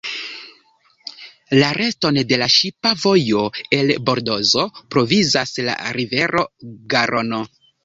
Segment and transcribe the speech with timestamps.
[1.59, 3.45] La reston de la ŝipa vojo
[3.81, 6.49] al Bordozo provizas la rivero
[6.97, 7.47] Garono.